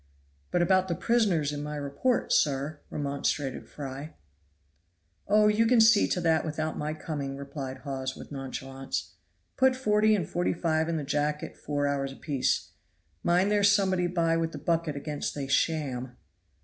"But 0.49 0.63
about 0.63 0.87
the 0.87 0.95
prisoners 0.95 1.51
in 1.51 1.61
my 1.61 1.75
report, 1.75 2.33
sir," 2.33 2.79
remonstrated 2.89 3.69
Fry. 3.69 4.15
"Oh, 5.27 5.47
you 5.47 5.67
can 5.67 5.79
see 5.79 6.07
to 6.07 6.21
that 6.21 6.43
without 6.43 6.75
my 6.75 6.95
coming," 6.95 7.37
replied 7.37 7.77
Hawes 7.83 8.15
with 8.15 8.31
nonchalance. 8.31 9.13
"Put 9.57 9.75
40 9.75 10.15
and 10.15 10.27
45 10.27 10.89
in 10.89 10.97
the 10.97 11.03
jacket 11.03 11.55
four 11.55 11.85
hours 11.85 12.11
apiece. 12.11 12.71
Mind 13.21 13.51
there's 13.51 13.71
somebody 13.71 14.07
by 14.07 14.35
with 14.37 14.53
the 14.53 14.57
bucket 14.57 14.95
against 14.95 15.35
they 15.35 15.45
sham." 15.45 16.17